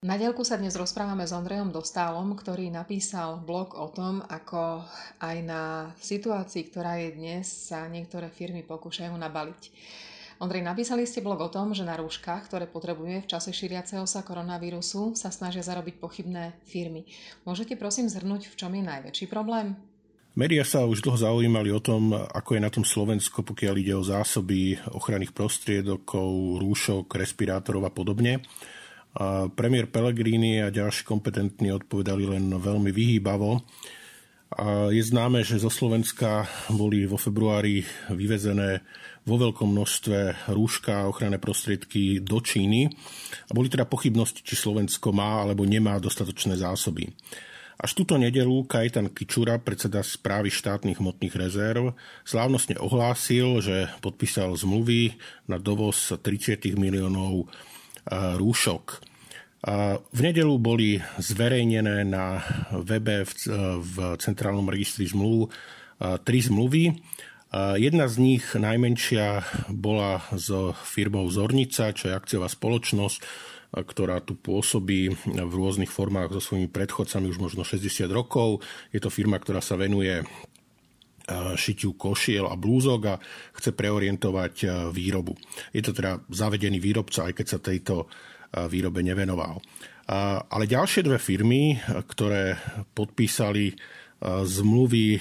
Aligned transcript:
Na 0.00 0.16
dielku 0.16 0.48
sa 0.48 0.56
dnes 0.56 0.72
rozprávame 0.80 1.28
s 1.28 1.36
Ondrejom 1.36 1.76
Dostálom, 1.76 2.32
ktorý 2.32 2.72
napísal 2.72 3.36
blog 3.36 3.76
o 3.76 3.84
tom, 3.92 4.24
ako 4.32 4.80
aj 5.20 5.36
na 5.44 5.92
situácii, 6.00 6.72
ktorá 6.72 6.96
je 7.04 7.20
dnes, 7.20 7.44
sa 7.44 7.84
niektoré 7.84 8.32
firmy 8.32 8.64
pokúšajú 8.64 9.12
nabaliť. 9.12 9.62
Ondrej, 10.40 10.64
napísali 10.64 11.04
ste 11.04 11.20
blog 11.20 11.44
o 11.44 11.52
tom, 11.52 11.76
že 11.76 11.84
na 11.84 12.00
rúškach, 12.00 12.48
ktoré 12.48 12.64
potrebuje 12.64 13.20
v 13.20 13.28
čase 13.28 13.52
šíriaceho 13.52 14.08
sa 14.08 14.24
koronavírusu, 14.24 15.20
sa 15.20 15.28
snažia 15.28 15.60
zarobiť 15.60 16.00
pochybné 16.00 16.56
firmy. 16.64 17.04
Môžete 17.44 17.76
prosím 17.76 18.08
zhrnúť, 18.08 18.48
v 18.48 18.56
čom 18.56 18.72
je 18.72 18.80
najväčší 18.80 19.28
problém? 19.28 19.76
Média 20.32 20.64
sa 20.64 20.88
už 20.88 21.04
dlho 21.04 21.20
zaujímali 21.20 21.76
o 21.76 21.84
tom, 21.84 22.16
ako 22.16 22.56
je 22.56 22.64
na 22.64 22.72
tom 22.72 22.88
Slovensko, 22.88 23.44
pokiaľ 23.44 23.74
ide 23.76 23.92
o 23.92 24.00
zásoby 24.00 24.80
ochranných 24.96 25.36
prostriedokov, 25.36 26.56
rúšok, 26.56 27.04
respirátorov 27.20 27.84
a 27.84 27.92
podobne. 27.92 28.40
A 29.10 29.50
premiér 29.50 29.90
Pellegrini 29.90 30.62
a 30.62 30.70
ďalší 30.70 31.02
kompetentní 31.02 31.74
odpovedali 31.74 32.30
len 32.30 32.46
veľmi 32.54 32.94
vyhýbavo. 32.94 33.58
A 34.50 34.90
je 34.90 35.02
známe, 35.02 35.46
že 35.46 35.62
zo 35.62 35.70
Slovenska 35.70 36.46
boli 36.74 37.06
vo 37.06 37.14
februári 37.14 37.86
vyvezené 38.10 38.82
vo 39.22 39.38
veľkom 39.38 39.70
množstve 39.70 40.50
rúška 40.50 41.06
a 41.06 41.08
ochranné 41.10 41.38
prostriedky 41.38 42.18
do 42.18 42.42
Číny 42.42 42.90
a 43.46 43.50
boli 43.54 43.70
teda 43.70 43.86
pochybnosti, 43.86 44.42
či 44.42 44.58
Slovensko 44.58 45.14
má 45.14 45.46
alebo 45.46 45.62
nemá 45.62 46.02
dostatočné 46.02 46.58
zásoby. 46.58 47.10
Až 47.80 47.96
túto 47.96 48.20
nedelu 48.20 48.68
Kajtan 48.68 49.08
Kičura, 49.08 49.56
predseda 49.56 50.04
správy 50.04 50.52
štátnych 50.52 51.00
hmotných 51.00 51.32
rezerv, 51.32 51.96
slávnostne 52.28 52.76
ohlásil, 52.76 53.64
že 53.64 53.88
podpísal 54.04 54.52
zmluvy 54.52 55.16
na 55.48 55.56
dovoz 55.56 56.12
30 56.12 56.60
miliónov 56.76 57.48
rúšok. 58.08 58.84
V 60.00 60.20
nedelu 60.24 60.56
boli 60.56 60.96
zverejnené 61.20 62.08
na 62.08 62.40
webe 62.80 63.28
v 63.76 63.96
centrálnom 64.16 64.64
registri 64.72 65.04
zmluv 65.04 65.52
tri 66.24 66.40
zmluvy. 66.40 66.96
Jedna 67.76 68.08
z 68.08 68.16
nich, 68.22 68.46
najmenšia, 68.56 69.44
bola 69.68 70.24
s 70.32 70.48
firmou 70.86 71.28
Zornica, 71.28 71.92
čo 71.92 72.08
je 72.08 72.16
akciová 72.16 72.48
spoločnosť, 72.48 73.20
ktorá 73.70 74.18
tu 74.24 74.34
pôsobí 74.34 75.12
v 75.28 75.52
rôznych 75.54 75.92
formách 75.92 76.34
so 76.34 76.40
svojimi 76.40 76.66
predchodcami 76.72 77.30
už 77.30 77.38
možno 77.38 77.62
60 77.62 78.08
rokov. 78.10 78.64
Je 78.90 78.98
to 78.98 79.12
firma, 79.12 79.38
ktorá 79.38 79.60
sa 79.60 79.76
venuje 79.78 80.24
šitiu 81.54 81.94
košiel 81.94 82.48
a 82.48 82.58
blúzok 82.58 83.00
a 83.06 83.20
chce 83.54 83.70
preorientovať 83.74 84.88
výrobu. 84.94 85.36
Je 85.70 85.82
to 85.84 85.94
teda 85.94 86.18
zavedený 86.30 86.80
výrobca, 86.82 87.30
aj 87.30 87.34
keď 87.38 87.46
sa 87.46 87.58
tejto 87.62 88.10
výrobe 88.66 89.04
nevenoval. 89.06 89.62
Ale 90.50 90.64
ďalšie 90.66 91.06
dve 91.06 91.22
firmy, 91.22 91.78
ktoré 91.86 92.58
podpísali 92.98 93.78
zmluvy 94.26 95.16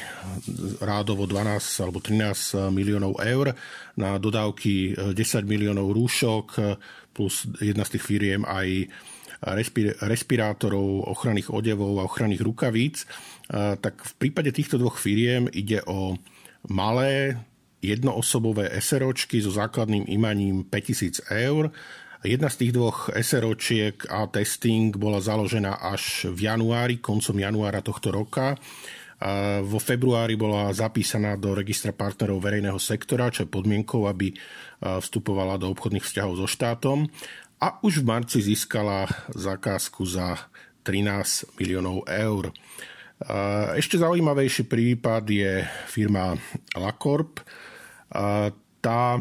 rádovo 0.83 1.23
12 1.23 1.86
alebo 1.88 2.03
13 2.03 2.67
miliónov 2.73 3.23
eur 3.23 3.56
na 3.95 4.19
dodávky 4.19 4.91
10 5.16 5.47
miliónov 5.47 5.95
rúšok 5.95 6.45
plus 7.16 7.47
jedna 7.63 7.88
z 7.88 7.95
tých 7.95 8.03
firiem 8.03 8.44
aj 8.44 8.91
respirátorov, 10.03 11.07
ochranných 11.07 11.51
odevov 11.51 11.99
a 11.99 12.07
ochranných 12.07 12.43
rukavíc, 12.43 13.07
tak 13.79 13.95
v 14.03 14.13
prípade 14.19 14.51
týchto 14.51 14.75
dvoch 14.75 14.99
firiem 14.99 15.47
ide 15.55 15.79
o 15.87 16.19
malé 16.67 17.39
jednoosobové 17.79 18.67
SROčky 18.83 19.39
so 19.39 19.55
základným 19.55 20.03
imaním 20.11 20.67
5000 20.67 21.23
eur 21.31 21.71
Jedna 22.19 22.51
z 22.51 22.67
tých 22.67 22.75
dvoch 22.75 23.07
SROčiek 23.15 23.95
a 24.11 24.27
testing 24.27 24.91
bola 24.91 25.23
založená 25.23 25.79
až 25.79 26.27
v 26.27 26.51
januári, 26.51 26.99
koncom 26.99 27.39
januára 27.39 27.79
tohto 27.79 28.11
roka. 28.11 28.59
A 29.19 29.63
vo 29.63 29.79
februári 29.79 30.35
bola 30.35 30.71
zapísaná 30.75 31.39
do 31.39 31.55
registra 31.55 31.95
partnerov 31.95 32.43
verejného 32.43 32.75
sektora, 32.75 33.31
čo 33.31 33.47
je 33.47 33.51
podmienkou, 33.51 34.03
aby 34.07 34.35
vstupovala 34.83 35.59
do 35.59 35.72
obchodných 35.72 36.03
vzťahov 36.03 36.44
so 36.44 36.47
štátom. 36.47 37.07
A 37.59 37.84
už 37.84 38.00
v 38.00 38.08
marci 38.08 38.40
získala 38.40 39.08
zakázku 39.36 40.08
za 40.08 40.40
13 40.88 41.59
miliónov 41.59 42.08
eur. 42.08 42.56
Ešte 43.75 44.00
zaujímavejší 44.00 44.64
prípad 44.64 45.24
je 45.28 45.68
firma 45.92 46.40
LaCorp. 46.80 47.44
Tá 48.80 49.20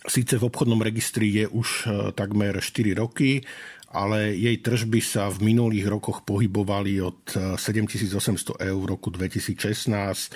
Síce 0.00 0.40
v 0.40 0.48
obchodnom 0.48 0.80
registri 0.80 1.28
je 1.28 1.44
už 1.44 1.68
e, 1.84 1.86
takmer 2.16 2.56
4 2.56 2.96
roky, 2.96 3.44
ale 3.92 4.32
jej 4.32 4.56
tržby 4.56 4.96
sa 5.04 5.28
v 5.28 5.52
minulých 5.52 5.92
rokoch 5.92 6.24
pohybovali 6.24 7.04
od 7.04 7.20
7800 7.60 8.64
e, 8.64 8.72
eur 8.72 8.80
v 8.80 8.90
roku 8.96 9.12
2016 9.12 10.32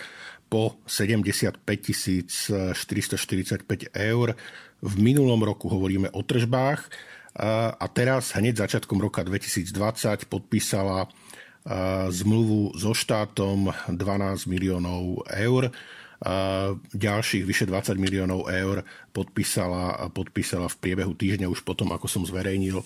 po 0.55 0.79
75 0.87 1.67
445 1.67 3.91
eur. 3.91 4.39
V 4.79 4.95
minulom 5.03 5.43
roku 5.43 5.67
hovoríme 5.67 6.15
o 6.15 6.23
tržbách 6.23 6.87
a 7.75 7.87
teraz 7.91 8.39
hneď 8.39 8.63
začiatkom 8.63 9.03
roka 9.03 9.27
2020 9.27 10.31
podpísala 10.31 11.11
zmluvu 12.07 12.79
so 12.79 12.95
štátom 12.95 13.75
12 13.91 14.47
miliónov 14.47 15.27
eur 15.27 15.75
ďalších 16.95 17.43
vyše 17.43 17.67
20 17.67 17.99
miliónov 17.99 18.47
eur 18.47 18.87
podpísala, 19.11 20.07
podpísala 20.15 20.71
v 20.71 20.79
priebehu 20.79 21.19
týždňa 21.19 21.51
už 21.51 21.67
potom, 21.67 21.91
ako 21.91 22.07
som 22.07 22.23
zverejnil 22.23 22.79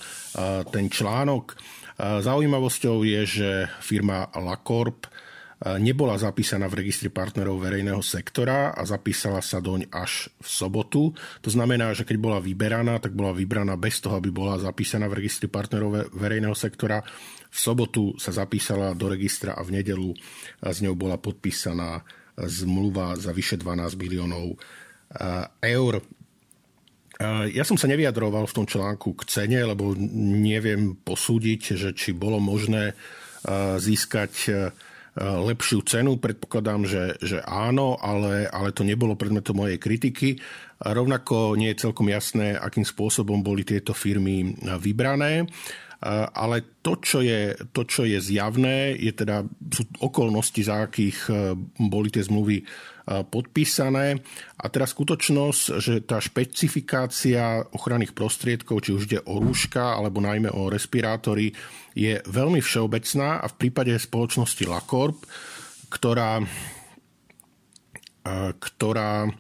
ten 0.73 0.89
článok. 0.89 1.53
Zaujímavosťou 2.00 3.05
je, 3.05 3.21
že 3.29 3.69
firma 3.85 4.33
LaCorp 4.33 5.28
nebola 5.58 6.14
zapísaná 6.14 6.70
v 6.70 6.86
registri 6.86 7.10
partnerov 7.10 7.58
verejného 7.58 7.98
sektora 7.98 8.70
a 8.70 8.82
zapísala 8.86 9.42
sa 9.42 9.58
doň 9.58 9.91
až 9.91 10.30
v 10.38 10.46
sobotu. 10.46 11.02
To 11.42 11.50
znamená, 11.50 11.91
že 11.98 12.06
keď 12.06 12.16
bola 12.22 12.38
vyberaná, 12.38 13.02
tak 13.02 13.19
bola 13.19 13.34
vybraná 13.34 13.74
bez 13.74 13.98
toho, 13.98 14.22
aby 14.22 14.30
bola 14.30 14.54
zapísaná 14.62 15.10
v 15.10 15.19
registri 15.19 15.50
partnerov 15.50 16.14
verejného 16.14 16.54
sektora. 16.54 17.02
V 17.50 17.58
sobotu 17.58 18.14
sa 18.22 18.30
zapísala 18.30 18.94
do 18.94 19.10
registra 19.10 19.58
a 19.58 19.66
v 19.66 19.82
nedelu 19.82 20.14
s 20.62 20.78
ňou 20.78 20.94
bola 20.94 21.19
podpísaná 21.19 22.06
zmluva 22.38 23.19
za 23.19 23.34
vyše 23.34 23.58
12 23.58 23.98
miliónov 23.98 24.54
eh, 24.54 25.75
eur. 25.75 25.98
Eh, 27.19 27.50
ja 27.50 27.66
som 27.66 27.75
sa 27.75 27.90
nevyjadroval 27.90 28.46
v 28.46 28.56
tom 28.62 28.66
článku 28.69 29.19
k 29.19 29.22
cene, 29.26 29.58
lebo 29.66 29.98
neviem 29.98 30.94
posúdiť, 30.94 31.60
že 31.75 31.90
či 31.98 32.14
bolo 32.14 32.38
možné 32.38 32.94
eh, 32.94 33.75
získať 33.82 34.32
lepšiu 35.19 35.83
cenu. 35.83 36.17
Predpokladám, 36.23 36.87
že, 36.87 37.19
že 37.19 37.43
áno, 37.43 37.99
ale, 37.99 38.47
ale 38.47 38.71
to 38.71 38.87
nebolo 38.87 39.19
predmetom 39.19 39.59
mojej 39.59 39.79
kritiky. 39.83 40.39
A 40.79 40.95
rovnako 40.95 41.59
nie 41.59 41.75
je 41.75 41.83
celkom 41.91 42.06
jasné, 42.06 42.55
akým 42.55 42.87
spôsobom 42.87 43.43
boli 43.43 43.67
tieto 43.67 43.91
firmy 43.91 44.55
vybrané. 44.79 45.51
Ale 46.31 46.79
to 46.79 47.03
čo, 47.03 47.19
je, 47.19 47.59
to, 47.75 47.83
čo 47.83 48.06
je 48.06 48.23
zjavné, 48.23 48.95
je 48.95 49.11
teda, 49.11 49.43
sú 49.67 49.83
okolnosti, 49.99 50.62
za 50.62 50.87
akých 50.87 51.27
e, 51.27 51.59
boli 51.91 52.06
tie 52.06 52.23
zmluvy 52.23 52.62
e, 52.62 52.65
podpísané. 53.08 54.20
A 54.60 54.69
teda 54.69 54.84
skutočnosť, 54.84 55.62
že 55.80 56.04
tá 56.04 56.20
špecifikácia 56.20 57.64
ochranných 57.72 58.12
prostriedkov, 58.12 58.84
či 58.84 58.92
už 58.92 59.02
ide 59.08 59.20
o 59.24 59.41
rúška 59.41 59.96
alebo 59.96 60.20
najmä 60.20 60.52
o 60.52 60.69
respirátory, 60.69 61.56
je 61.96 62.20
veľmi 62.28 62.60
všeobecná 62.60 63.41
a 63.41 63.46
v 63.48 63.54
prípade 63.56 63.96
spoločnosti 63.96 64.60
LaCorp, 64.69 65.19
ktorá, 65.88 66.44
ktorá 68.60 69.32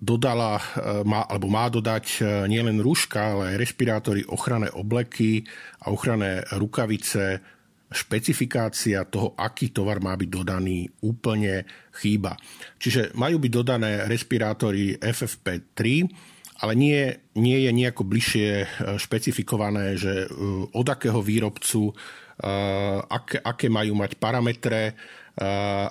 dodala, 0.00 0.56
má, 1.04 1.28
alebo 1.28 1.52
má 1.52 1.68
dodať 1.68 2.24
nielen 2.48 2.80
rúška, 2.80 3.36
ale 3.36 3.52
aj 3.52 3.60
respirátory, 3.60 4.24
ochranné 4.30 4.72
obleky 4.72 5.44
a 5.82 5.92
ochranné 5.92 6.46
rukavice. 6.56 7.42
Špecifikácia 7.90 9.02
toho, 9.06 9.34
aký 9.34 9.74
tovar 9.74 9.98
má 9.98 10.14
byť 10.14 10.30
dodaný, 10.30 10.86
úplne 11.02 11.66
chýba. 11.98 12.38
Čiže 12.78 13.18
majú 13.18 13.42
byť 13.42 13.52
dodané 13.52 14.06
respirátory 14.06 14.94
FFP3, 15.02 15.78
ale 16.60 16.72
nie, 16.78 17.10
nie 17.34 17.58
je 17.66 17.70
nejako 17.74 18.06
bližšie 18.06 18.48
e, 18.62 18.66
špecifikované, 19.00 19.98
že 19.98 20.28
od 20.70 20.86
akého 20.86 21.18
výrobcu, 21.24 21.90
aké, 23.10 23.36
aké 23.36 23.68
majú 23.68 23.92
mať 24.00 24.16
parametre, 24.16 24.96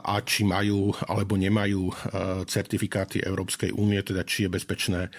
a 0.03 0.21
či 0.21 0.45
majú 0.45 0.93
alebo 1.09 1.33
nemajú 1.33 1.89
certifikáty 2.45 3.23
Európskej 3.23 3.73
únie, 3.73 3.97
teda 4.05 4.21
či 4.21 4.45
je 4.45 4.53
bezpečné 4.53 5.09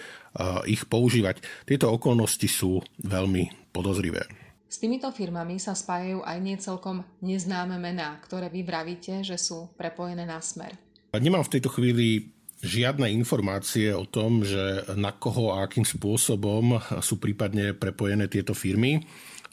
ich 0.69 0.87
používať. 0.87 1.43
Tieto 1.67 1.91
okolnosti 1.91 2.47
sú 2.47 2.79
veľmi 3.03 3.73
podozrivé. 3.75 4.23
S 4.71 4.79
týmito 4.79 5.11
firmami 5.11 5.59
sa 5.59 5.75
spájajú 5.75 6.23
aj 6.23 6.37
nie 6.39 6.55
celkom 6.55 7.03
neznáme 7.19 7.75
mená, 7.75 8.15
ktoré 8.23 8.47
vy 8.47 8.63
vravíte, 8.63 9.19
že 9.19 9.35
sú 9.35 9.67
prepojené 9.75 10.23
na 10.23 10.39
smer. 10.39 10.79
Nemám 11.11 11.43
v 11.43 11.59
tejto 11.59 11.75
chvíli 11.75 12.31
žiadne 12.63 13.11
informácie 13.11 13.91
o 13.91 14.07
tom, 14.07 14.47
že 14.47 14.87
na 14.95 15.11
koho 15.11 15.51
a 15.51 15.67
akým 15.67 15.83
spôsobom 15.83 16.79
sú 17.03 17.19
prípadne 17.19 17.75
prepojené 17.75 18.31
tieto 18.31 18.55
firmy. 18.55 19.03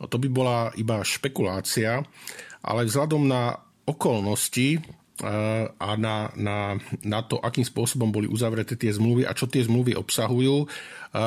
to 0.06 0.22
by 0.22 0.30
bola 0.30 0.70
iba 0.78 1.02
špekulácia, 1.02 1.98
ale 2.62 2.86
vzhľadom 2.86 3.26
na 3.26 3.58
okolnosti 3.90 4.78
a 5.18 5.90
na, 5.98 6.30
na, 6.38 6.78
na 7.02 7.20
to, 7.26 7.42
akým 7.42 7.66
spôsobom 7.66 8.14
boli 8.14 8.30
uzavreté 8.30 8.78
tie 8.78 8.94
zmluvy 8.94 9.26
a 9.26 9.34
čo 9.34 9.50
tie 9.50 9.66
zmluvy 9.66 9.98
obsahujú, 9.98 10.70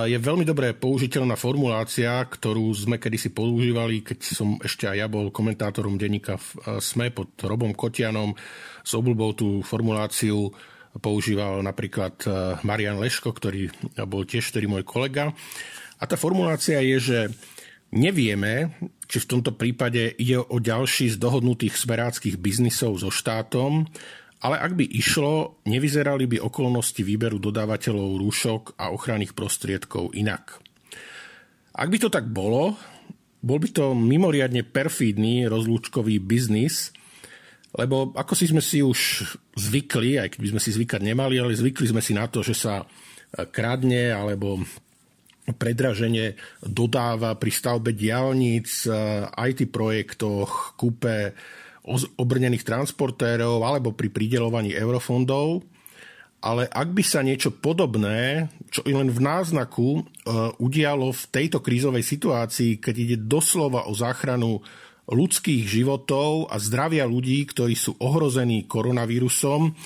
je 0.07 0.15
veľmi 0.15 0.47
dobré 0.47 0.71
použiteľná 0.71 1.35
formulácia, 1.35 2.23
ktorú 2.23 2.71
sme 2.71 3.01
kedysi 3.01 3.35
používali, 3.35 3.99
keď 3.99 4.19
som 4.31 4.55
ešte 4.63 4.87
aj 4.87 4.95
ja 4.95 5.07
bol 5.11 5.27
komentátorom 5.33 5.99
denníka 5.99 6.39
v 6.39 6.79
SME 6.79 7.11
pod 7.11 7.35
Robom 7.43 7.75
Kotianom. 7.75 8.31
S 8.85 8.91
obľubou 8.95 9.35
tú 9.35 9.59
formuláciu 9.65 10.53
používal 11.03 11.59
napríklad 11.59 12.15
Marian 12.63 13.01
Leško, 13.01 13.35
ktorý 13.35 13.73
bol 14.07 14.23
tiež 14.23 14.55
ktorý 14.55 14.71
môj 14.71 14.83
kolega. 14.87 15.35
A 16.01 16.03
tá 16.09 16.15
formulácia 16.17 16.81
je, 16.81 16.97
že 16.97 17.19
Nevieme, 17.91 18.71
či 19.03 19.19
v 19.19 19.29
tomto 19.35 19.51
prípade 19.51 20.15
ide 20.15 20.39
o 20.39 20.57
ďalší 20.63 21.11
z 21.11 21.19
dohodnutých 21.19 21.75
smeráckých 21.75 22.39
biznisov 22.39 23.03
so 23.03 23.11
štátom, 23.11 23.83
ale 24.41 24.55
ak 24.57 24.79
by 24.79 24.87
išlo, 24.87 25.59
nevyzerali 25.67 26.25
by 26.25 26.37
okolnosti 26.39 27.03
výberu 27.03 27.37
dodávateľov 27.37 28.17
rúšok 28.23 28.63
a 28.79 28.95
ochranných 28.95 29.35
prostriedkov 29.35 30.15
inak. 30.15 30.63
Ak 31.75 31.91
by 31.91 31.97
to 31.99 32.09
tak 32.09 32.31
bolo, 32.31 32.79
bol 33.43 33.59
by 33.59 33.69
to 33.75 33.91
mimoriadne 33.91 34.63
perfídny 34.63 35.51
rozlúčkový 35.51 36.23
biznis, 36.23 36.95
lebo 37.75 38.15
ako 38.15 38.33
si 38.39 38.47
sme 38.47 38.63
si 38.63 38.79
už 38.79 39.27
zvykli, 39.59 40.15
aj 40.15 40.35
keď 40.35 40.39
by 40.39 40.49
sme 40.55 40.61
si 40.63 40.69
zvykať 40.75 41.01
nemali, 41.03 41.35
ale 41.43 41.59
zvykli 41.59 41.91
sme 41.91 41.99
si 41.99 42.15
na 42.15 42.27
to, 42.31 42.39
že 42.39 42.55
sa 42.55 42.87
kradne 43.51 44.15
alebo 44.15 44.63
predraženie 45.53 46.35
dodáva 46.63 47.35
pri 47.35 47.51
stavbe 47.51 47.91
diálnic, 47.95 48.87
IT 49.35 49.59
projektoch, 49.71 50.75
kúpe 50.75 51.35
obrnených 52.17 52.65
transportérov 52.65 53.65
alebo 53.65 53.91
pri 53.91 54.13
pridelovaní 54.13 54.73
eurofondov. 54.77 55.65
Ale 56.41 56.65
ak 56.65 56.89
by 56.89 57.03
sa 57.05 57.21
niečo 57.21 57.53
podobné, 57.53 58.49
čo 58.73 58.81
len 58.89 59.13
v 59.13 59.19
náznaku 59.21 59.89
e, 59.93 60.01
udialo 60.57 61.13
v 61.13 61.23
tejto 61.29 61.61
krízovej 61.61 62.01
situácii, 62.01 62.81
keď 62.81 62.95
ide 62.97 63.17
doslova 63.21 63.85
o 63.85 63.93
záchranu 63.93 64.57
ľudských 65.05 65.69
životov 65.69 66.49
a 66.49 66.57
zdravia 66.57 67.05
ľudí, 67.05 67.45
ktorí 67.45 67.77
sú 67.77 67.93
ohrození 68.01 68.65
koronavírusom, 68.65 69.77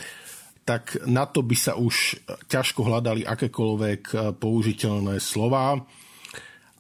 tak 0.66 0.98
na 1.06 1.30
to 1.30 1.46
by 1.46 1.54
sa 1.54 1.78
už 1.78 2.18
ťažko 2.50 2.90
hľadali 2.90 3.22
akékoľvek 3.22 4.02
eh, 4.12 4.20
použiteľné 4.34 5.22
slova. 5.22 5.78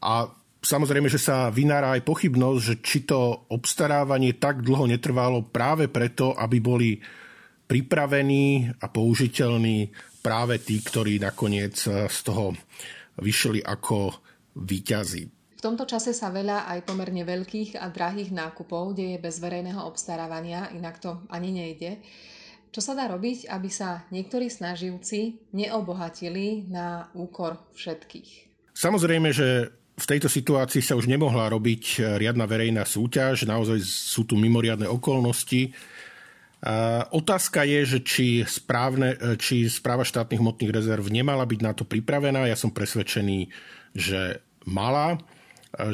A 0.01 0.13
samozrejme, 0.59 1.05
že 1.05 1.21
sa 1.21 1.53
vynára 1.53 1.93
aj 1.93 2.01
pochybnosť, 2.01 2.59
že 2.65 2.75
či 2.81 3.05
to 3.05 3.45
obstarávanie 3.53 4.41
tak 4.41 4.65
dlho 4.65 4.89
netrvalo 4.89 5.45
práve 5.45 5.85
preto, 5.87 6.33
aby 6.33 6.57
boli 6.57 6.97
pripravení 7.65 8.69
a 8.81 8.85
použiteľní 8.89 9.89
práve 10.21 10.61
tí, 10.65 10.81
ktorí 10.81 11.21
nakoniec 11.21 11.77
eh, 11.85 12.09
z 12.09 12.19
toho 12.25 12.57
vyšli 13.21 13.61
ako 13.61 14.17
výťazí. 14.57 15.23
V 15.55 15.61
tomto 15.63 15.87
čase 15.87 16.13
sa 16.13 16.29
veľa 16.33 16.67
aj 16.73 16.85
pomerne 16.85 17.25
veľkých 17.25 17.79
a 17.79 17.89
drahých 17.89 18.33
nákupov 18.33 18.97
deje 18.97 19.17
bez 19.17 19.41
verejného 19.41 19.81
obstarávania, 19.81 20.69
inak 20.73 21.01
to 21.01 21.21
ani 21.29 21.49
nejde. 21.53 22.01
Čo 22.75 22.83
sa 22.83 22.91
dá 22.91 23.07
robiť, 23.07 23.47
aby 23.47 23.71
sa 23.71 24.03
niektorí 24.11 24.51
snaživci 24.51 25.47
neobohatili 25.55 26.67
na 26.67 27.07
úkor 27.15 27.55
všetkých? 27.71 28.51
Samozrejme, 28.75 29.31
že 29.31 29.71
v 29.95 30.05
tejto 30.11 30.27
situácii 30.27 30.83
sa 30.83 30.99
už 30.99 31.07
nemohla 31.07 31.47
robiť 31.55 31.83
eh, 31.95 32.19
riadna 32.19 32.43
verejná 32.43 32.83
súťaž, 32.83 33.47
naozaj 33.47 33.79
sú 33.79 34.27
tu 34.27 34.35
mimoriadne 34.35 34.91
okolnosti. 34.91 35.71
Otázka 37.13 37.61
je, 37.61 37.79
že 37.85 37.99
či, 38.03 38.27
správne, 38.43 39.15
eh, 39.15 39.39
či 39.39 39.71
správa 39.71 40.03
štátnych 40.03 40.43
hmotných 40.43 40.75
rezerv 40.75 41.07
nemala 41.07 41.47
byť 41.47 41.59
na 41.63 41.71
to 41.71 41.87
pripravená. 41.87 42.43
Ja 42.43 42.59
som 42.59 42.75
presvedčený, 42.75 43.55
že 43.95 44.43
mala, 44.67 45.23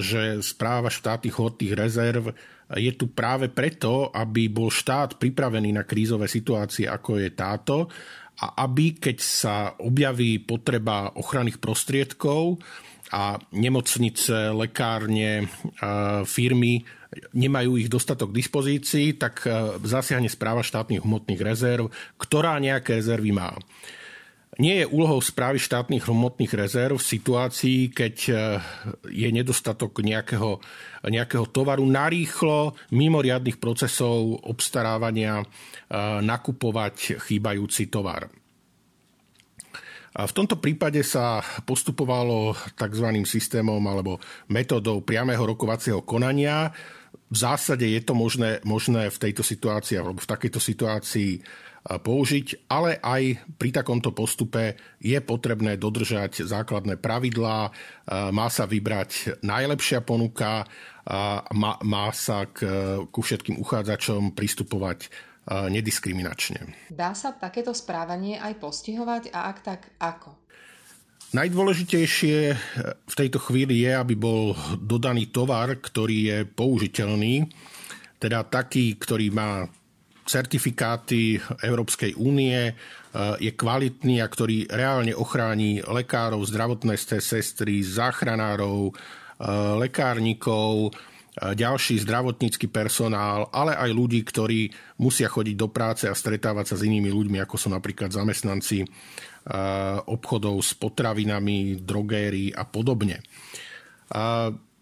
že 0.02 0.42
správa 0.42 0.90
štátnych 0.90 1.38
hmotných 1.38 1.74
rezerv 1.78 2.34
je 2.78 2.92
tu 2.96 3.12
práve 3.12 3.52
preto, 3.52 4.12
aby 4.14 4.48
bol 4.48 4.72
štát 4.72 5.20
pripravený 5.20 5.76
na 5.76 5.84
krízové 5.84 6.32
situácie, 6.32 6.88
ako 6.88 7.20
je 7.20 7.30
táto, 7.36 7.92
a 8.42 8.66
aby, 8.66 8.98
keď 8.98 9.18
sa 9.22 9.56
objaví 9.78 10.42
potreba 10.42 11.14
ochranných 11.14 11.62
prostriedkov 11.62 12.58
a 13.14 13.38
nemocnice, 13.54 14.50
lekárne, 14.56 15.46
firmy 16.26 16.82
nemajú 17.36 17.76
ich 17.76 17.92
dostatok 17.92 18.32
k 18.32 18.40
dispozícii, 18.40 19.20
tak 19.20 19.44
zasiahne 19.84 20.32
správa 20.32 20.64
štátnych 20.64 21.04
hmotných 21.04 21.44
rezerv, 21.44 21.92
ktorá 22.16 22.56
nejaké 22.58 23.04
rezervy 23.04 23.36
má. 23.36 23.52
Nie 24.62 24.86
je 24.86 24.92
úlohou 24.94 25.18
správy 25.26 25.58
štátnych 25.58 26.06
hmotných 26.06 26.54
rezerv 26.54 27.02
v 27.02 27.10
situácii, 27.18 27.80
keď 27.90 28.16
e, 28.30 28.34
je 29.10 29.30
nedostatok 29.34 30.06
nejakého, 30.06 30.62
nejakého 31.02 31.50
tovaru 31.50 31.82
narýchlo, 31.82 32.78
mimo 32.94 33.26
riadnych 33.26 33.58
procesov 33.58 34.38
obstarávania 34.46 35.42
e, 35.42 35.46
nakupovať 36.22 37.18
chýbajúci 37.26 37.90
tovar. 37.90 38.30
A 40.14 40.30
v 40.30 40.36
tomto 40.36 40.62
prípade 40.62 41.02
sa 41.02 41.42
postupovalo 41.66 42.54
tzv. 42.78 43.08
systémom 43.26 43.82
alebo 43.82 44.22
metodou 44.46 45.02
priamého 45.02 45.42
rokovacieho 45.42 46.06
konania. 46.06 46.70
V 47.32 47.38
zásade 47.40 47.90
je 47.90 48.02
to 48.06 48.14
možné, 48.14 48.62
možné 48.62 49.10
v 49.10 49.18
tejto 49.18 49.42
situácii 49.42 49.98
alebo 49.98 50.22
v 50.22 50.30
takejto 50.30 50.62
situácii 50.62 51.32
použiť, 51.82 52.70
ale 52.70 53.02
aj 53.02 53.42
pri 53.58 53.74
takomto 53.74 54.14
postupe 54.14 54.78
je 55.02 55.18
potrebné 55.18 55.82
dodržať 55.82 56.46
základné 56.46 57.02
pravidlá, 57.02 57.74
má 58.30 58.48
sa 58.54 58.70
vybrať 58.70 59.42
najlepšia 59.42 60.06
ponuka, 60.06 60.70
má, 61.58 61.74
má 61.82 62.06
sa 62.14 62.46
k, 62.46 62.70
ku 63.10 63.26
všetkým 63.26 63.58
uchádzačom 63.58 64.38
pristupovať 64.38 65.10
nediskriminačne. 65.50 66.94
Dá 66.94 67.18
sa 67.18 67.34
takéto 67.34 67.74
správanie 67.74 68.38
aj 68.38 68.62
postihovať 68.62 69.34
a 69.34 69.50
ak 69.50 69.58
tak, 69.66 69.82
ako? 69.98 70.38
Najdôležitejšie 71.34 72.38
v 73.10 73.16
tejto 73.18 73.42
chvíli 73.42 73.82
je, 73.82 73.92
aby 73.96 74.14
bol 74.14 74.54
dodaný 74.78 75.34
tovar, 75.34 75.82
ktorý 75.82 76.18
je 76.30 76.38
použiteľný, 76.46 77.50
teda 78.22 78.46
taký, 78.46 79.02
ktorý 79.02 79.34
má 79.34 79.66
certifikáty 80.32 81.36
Európskej 81.60 82.16
únie, 82.16 82.72
e, 82.72 82.74
je 83.44 83.52
kvalitný 83.52 84.24
a 84.24 84.32
ktorý 84.32 84.72
reálne 84.72 85.12
ochráni 85.12 85.84
lekárov, 85.84 86.40
zdravotné 86.48 86.96
sestry, 87.20 87.84
záchranárov, 87.84 88.90
e, 88.90 88.92
lekárnikov, 89.84 90.88
e, 90.88 90.92
ďalší 91.52 92.00
zdravotnícky 92.08 92.72
personál, 92.72 93.52
ale 93.52 93.76
aj 93.76 93.92
ľudí, 93.92 94.24
ktorí 94.24 94.72
musia 95.04 95.28
chodiť 95.28 95.56
do 95.60 95.68
práce 95.68 96.08
a 96.08 96.16
stretávať 96.16 96.72
sa 96.72 96.76
s 96.80 96.88
inými 96.88 97.12
ľuďmi, 97.12 97.44
ako 97.44 97.56
sú 97.60 97.68
napríklad 97.68 98.16
zamestnanci 98.16 98.88
obchodov 100.06 100.62
s 100.62 100.78
potravinami, 100.78 101.82
drogéry 101.82 102.54
a 102.54 102.62
podobne 102.62 103.26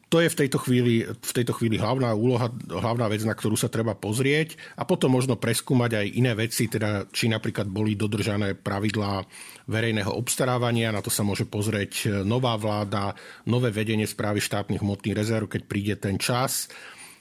to 0.09 0.25
je 0.25 0.33
v 0.33 0.39
tejto 0.41 0.57
chvíli, 0.57 1.05
v 1.05 1.31
tejto 1.37 1.53
chvíli 1.53 1.77
hlavná 1.77 2.17
úloha, 2.17 2.49
hlavná 2.65 3.05
vec, 3.05 3.21
na 3.21 3.37
ktorú 3.37 3.53
sa 3.53 3.69
treba 3.69 3.93
pozrieť 3.93 4.57
a 4.73 4.81
potom 4.81 5.13
možno 5.13 5.37
preskúmať 5.37 5.91
aj 6.01 6.07
iné 6.17 6.33
veci, 6.33 6.65
teda 6.65 7.05
či 7.13 7.29
napríklad 7.29 7.69
boli 7.69 7.93
dodržané 7.93 8.57
pravidlá 8.57 9.21
verejného 9.69 10.09
obstarávania, 10.09 10.89
na 10.89 11.05
to 11.05 11.13
sa 11.13 11.21
môže 11.21 11.45
pozrieť 11.45 12.25
nová 12.25 12.57
vláda, 12.57 13.13
nové 13.45 13.69
vedenie 13.69 14.09
správy 14.09 14.41
štátnych 14.41 14.81
hmotných 14.81 15.13
rezerv, 15.13 15.45
keď 15.45 15.61
príde 15.69 15.95
ten 16.01 16.17
čas. 16.17 16.73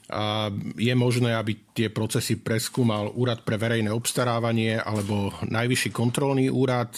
A 0.09 0.49
je 0.81 0.95
možné, 0.97 1.37
aby 1.37 1.69
tie 1.77 1.93
procesy 1.93 2.41
preskúmal 2.41 3.13
Úrad 3.13 3.45
pre 3.45 3.61
verejné 3.61 3.93
obstarávanie 3.93 4.81
alebo 4.81 5.37
Najvyšší 5.45 5.93
kontrolný 5.93 6.49
úrad 6.49 6.97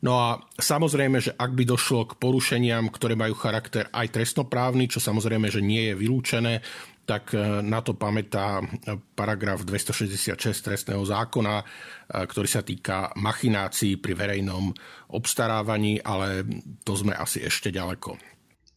No 0.00 0.16
a 0.16 0.40
samozrejme, 0.56 1.20
že 1.20 1.36
ak 1.36 1.52
by 1.52 1.64
došlo 1.68 2.08
k 2.08 2.16
porušeniam, 2.16 2.88
ktoré 2.88 3.12
majú 3.20 3.36
charakter 3.36 3.92
aj 3.92 4.16
trestnoprávny, 4.16 4.88
čo 4.88 4.96
samozrejme, 4.96 5.52
že 5.52 5.60
nie 5.60 5.92
je 5.92 5.94
vylúčené, 6.00 6.64
tak 7.04 7.36
e, 7.36 7.60
na 7.60 7.84
to 7.84 7.98
pamätá 7.98 8.64
paragraf 9.12 9.66
266 9.66 10.40
trestného 10.40 11.04
zákona, 11.04 11.54
e, 11.60 11.64
ktorý 12.24 12.48
sa 12.48 12.64
týka 12.64 13.12
machinácií 13.18 14.00
pri 14.00 14.16
verejnom 14.16 14.72
obstarávaní, 15.12 16.00
ale 16.00 16.48
to 16.80 16.96
sme 16.96 17.12
asi 17.12 17.44
ešte 17.44 17.68
ďaleko. 17.68 18.16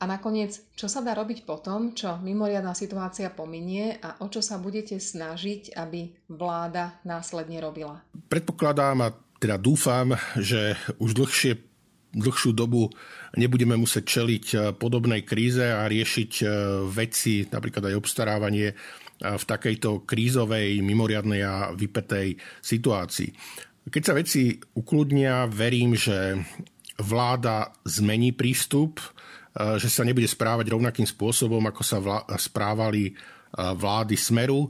A 0.04 0.10
nakoniec, 0.10 0.60
čo 0.76 0.92
sa 0.92 1.00
dá 1.00 1.16
robiť 1.16 1.48
potom, 1.48 1.96
čo 1.96 2.20
mimoriadná 2.20 2.76
situácia 2.76 3.32
pominie 3.32 3.96
a 4.04 4.20
o 4.20 4.28
čo 4.28 4.44
sa 4.44 4.60
budete 4.60 5.00
snažiť, 5.00 5.80
aby 5.80 6.12
vláda 6.28 7.00
následne 7.08 7.64
robila? 7.64 8.04
Predpokladám, 8.28 9.00
a 9.00 9.16
teda 9.44 9.60
dúfam, 9.60 10.16
že 10.40 10.80
už 11.04 11.12
dlhšie 11.20 11.60
dlhšiu 12.14 12.54
dobu 12.54 12.94
nebudeme 13.34 13.74
musieť 13.74 14.06
čeliť 14.06 14.78
podobnej 14.78 15.26
kríze 15.26 15.66
a 15.66 15.90
riešiť 15.90 16.46
veci, 16.94 17.42
napríklad 17.50 17.90
aj 17.90 17.98
obstarávanie 17.98 18.70
v 19.18 19.44
takejto 19.44 20.06
krízovej, 20.06 20.78
mimoriadnej 20.86 21.42
a 21.42 21.74
vypetej 21.74 22.38
situácii. 22.62 23.30
Keď 23.90 24.02
sa 24.06 24.14
veci 24.14 24.54
ukludnia, 24.78 25.50
verím, 25.50 25.98
že 25.98 26.38
vláda 27.02 27.74
zmení 27.82 28.38
prístup, 28.38 29.02
že 29.58 29.90
sa 29.90 30.06
nebude 30.06 30.30
správať 30.30 30.70
rovnakým 30.70 31.10
spôsobom, 31.10 31.66
ako 31.66 31.82
sa 31.82 31.98
správali 32.38 33.10
vlády 33.58 34.14
Smeru 34.14 34.70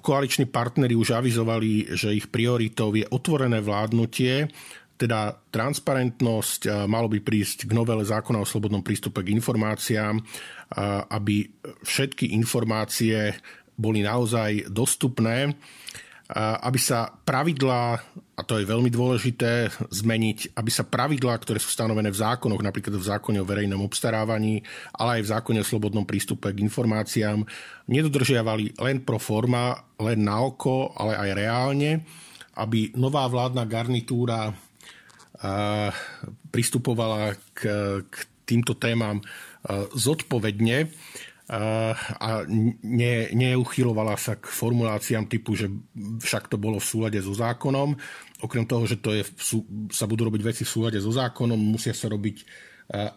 koaliční 0.00 0.48
partnery 0.48 0.96
už 0.96 1.10
avizovali, 1.10 1.92
že 1.92 2.16
ich 2.16 2.26
prioritou 2.32 2.94
je 2.96 3.04
otvorené 3.08 3.60
vládnutie, 3.60 4.48
teda 4.96 5.36
transparentnosť, 5.52 6.88
malo 6.88 7.12
by 7.12 7.20
prísť 7.20 7.68
k 7.68 7.76
novele 7.76 8.00
zákona 8.00 8.40
o 8.40 8.48
slobodnom 8.48 8.80
prístupe 8.80 9.20
k 9.20 9.36
informáciám, 9.36 10.16
aby 11.12 11.52
všetky 11.84 12.32
informácie 12.32 13.36
boli 13.76 14.00
naozaj 14.00 14.72
dostupné 14.72 15.52
aby 16.34 16.78
sa 16.82 17.06
pravidlá, 17.06 18.02
a 18.34 18.42
to 18.42 18.58
je 18.58 18.66
veľmi 18.66 18.90
dôležité 18.90 19.70
zmeniť, 19.94 20.58
aby 20.58 20.70
sa 20.74 20.82
pravidlá, 20.82 21.38
ktoré 21.38 21.62
sú 21.62 21.70
stanovené 21.70 22.10
v 22.10 22.18
zákonoch, 22.18 22.66
napríklad 22.66 22.98
v 22.98 23.08
zákone 23.14 23.38
o 23.38 23.46
verejnom 23.46 23.78
obstarávaní, 23.86 24.66
ale 24.98 25.18
aj 25.18 25.22
v 25.22 25.32
zákone 25.38 25.58
o 25.62 25.68
slobodnom 25.70 26.02
prístupe 26.02 26.50
k 26.50 26.66
informáciám, 26.66 27.46
nedodržiavali 27.86 28.74
len 28.82 29.06
pro 29.06 29.22
forma, 29.22 29.78
len 30.02 30.26
na 30.26 30.42
oko, 30.42 30.90
ale 30.98 31.14
aj 31.14 31.30
reálne, 31.38 31.90
aby 32.58 32.90
nová 32.98 33.22
vládna 33.30 33.62
garnitúra 33.62 34.50
pristupovala 36.50 37.38
k, 37.54 37.60
k 38.02 38.14
týmto 38.42 38.74
témam 38.74 39.22
zodpovedne 39.94 40.90
a 41.46 42.42
ne, 42.82 43.14
neuchylovala 43.30 44.18
sa 44.18 44.34
k 44.34 44.50
formuláciám 44.50 45.30
typu, 45.30 45.54
že 45.54 45.70
však 45.94 46.50
to 46.50 46.58
bolo 46.58 46.82
v 46.82 46.88
súlade 46.90 47.22
so 47.22 47.30
zákonom. 47.30 47.94
Okrem 48.42 48.66
toho, 48.66 48.82
že 48.82 48.98
to 48.98 49.14
je, 49.14 49.22
sa 49.94 50.10
budú 50.10 50.26
robiť 50.26 50.42
veci 50.42 50.62
v 50.66 50.72
súlade 50.74 50.98
so 50.98 51.14
zákonom, 51.14 51.54
musia 51.54 51.94
sa 51.94 52.10
robiť 52.10 52.36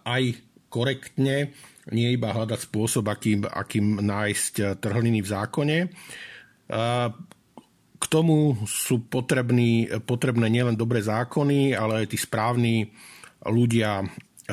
aj 0.06 0.24
korektne, 0.70 1.58
nie 1.90 2.14
iba 2.14 2.30
hľadať 2.30 2.70
spôsob, 2.70 3.10
akým, 3.10 3.50
akým 3.50 3.98
nájsť 4.06 4.78
trhliny 4.78 5.26
v 5.26 5.32
zákone. 5.34 5.78
K 8.00 8.06
tomu 8.14 8.56
sú 8.70 9.10
potrební, 9.10 9.90
potrebné 10.06 10.54
nielen 10.54 10.78
dobré 10.78 11.02
zákony, 11.02 11.74
ale 11.74 12.06
aj 12.06 12.14
tí 12.14 12.18
správni 12.22 12.94
ľudia 13.42 14.06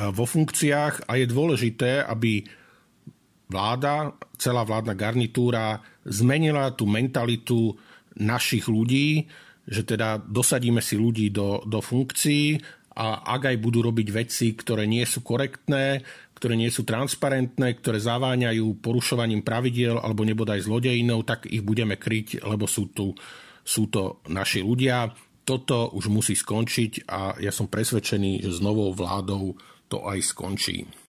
vo 0.09 0.25
funkciách 0.25 1.05
a 1.05 1.21
je 1.21 1.25
dôležité, 1.29 2.01
aby 2.01 2.41
vláda, 3.47 4.11
celá 4.35 4.63
vládna 4.67 4.93
garnitúra 4.93 5.79
zmenila 6.03 6.71
tú 6.75 6.87
mentalitu 6.87 7.75
našich 8.19 8.67
ľudí, 8.67 9.27
že 9.67 9.83
teda 9.83 10.19
dosadíme 10.23 10.79
si 10.79 10.95
ľudí 10.95 11.31
do, 11.31 11.63
do 11.67 11.83
funkcií 11.83 12.59
a 12.97 13.21
ak 13.37 13.53
aj 13.53 13.57
budú 13.61 13.85
robiť 13.85 14.07
veci, 14.09 14.55
ktoré 14.55 14.89
nie 14.89 15.05
sú 15.05 15.21
korektné, 15.21 16.01
ktoré 16.33 16.53
nie 16.57 16.69
sú 16.69 16.85
transparentné, 16.85 17.77
ktoré 17.77 18.01
zaváňajú 18.01 18.81
porušovaním 18.81 19.41
pravidiel 19.41 20.01
alebo 20.01 20.25
nebodaj 20.25 20.65
zlodejinou, 20.65 21.21
tak 21.21 21.49
ich 21.49 21.61
budeme 21.61 21.97
kryť, 21.97 22.45
lebo 22.45 22.65
sú, 22.65 22.89
tu, 22.93 23.13
sú 23.61 23.89
to 23.89 24.21
naši 24.29 24.65
ľudia. 24.65 25.13
Toto 25.45 25.93
už 25.93 26.09
musí 26.09 26.33
skončiť 26.33 27.09
a 27.09 27.37
ja 27.37 27.49
som 27.53 27.69
presvedčený, 27.69 28.45
že 28.45 28.51
s 28.53 28.59
novou 28.61 28.93
vládou 28.93 29.57
to 29.87 30.03
aj 30.03 30.19
skončí. 30.19 30.85